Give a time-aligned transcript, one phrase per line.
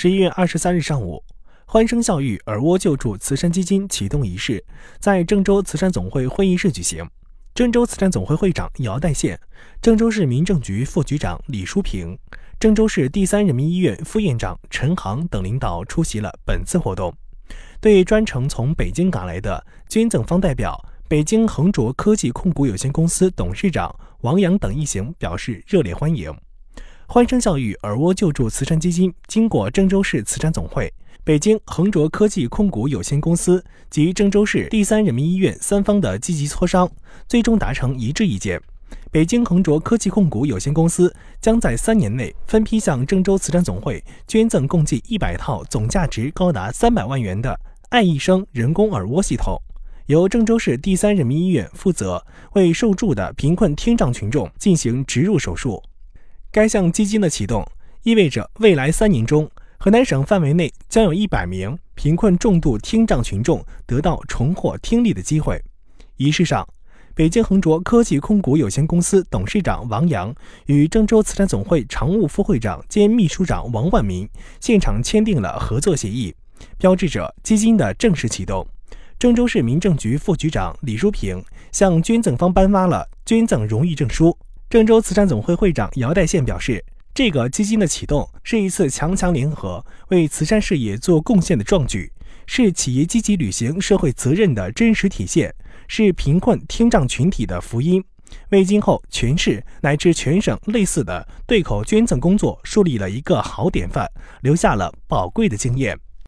[0.00, 1.24] 十一月二十三日上午，
[1.66, 4.64] 欢声笑语耳蜗救助慈善基金启动仪式
[5.00, 7.04] 在郑州慈善总会会议室举行。
[7.52, 9.36] 郑州慈善总会会长姚代宪、
[9.82, 12.16] 郑州市民政局副局长李淑平、
[12.60, 17.12] 郑州市第三人民医院副院长陈航等领导出席了本次活动，
[17.80, 26.32] 对专程从北京赶来的捐赠方代表北京恒卓科技控股有限公司董事长王阳等一行表示热烈欢迎。
[27.10, 30.92] 欢声笑语耳蜗救助慈善基金经过郑州市慈善总会、
[31.24, 36.86] 北京恒卓科技控股有限公司及郑州市第三人民医院三方的积极磋商，
[37.26, 38.60] 最终达成一致意见。
[39.10, 49.58] 北京恒卓科技控股有限公司将在三年内分批向郑州慈善总会捐赠共计一百套，总价值高达三百万元的爱一生人工耳蜗系统，
[50.08, 55.82] 由郑州市第三人民医院负责为受助的贫困听障群众进行植入手术。
[56.50, 57.66] 该项基金的启动，
[58.04, 65.62] 意味着未来三年中，河南省范围内将有一百名贫困重度听障群众得到重获听力的机会。
[66.16, 66.66] 仪式上，
[67.14, 74.26] 北京恒卓科技控股有限公司董事长王阳与郑州慈善总会常务副会长兼秘书长王万民
[74.58, 76.34] 现场签订了合作协议，
[76.78, 78.66] 标志着基金的正式启动。
[79.18, 84.34] 郑州市民政局副局长李淑平向捐赠方颁发了捐赠荣誉证书。
[84.70, 92.12] 郑州慈善总会会长姚代宪表示，这个基金的启动是一次强强联合、为慈善事业做贡献的壮举，
[92.46, 95.54] 是企业积极履行社会责任的真实体现，
[95.86, 98.04] 是贫困听障群体的福音，
[98.50, 104.06] 为今后全市乃至全省类似的对口捐赠工作树立了一个好典范，
[104.42, 105.98] 留下了宝贵的经验。